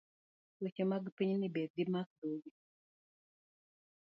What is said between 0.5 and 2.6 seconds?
Weche mag pinyin be dimak dhogi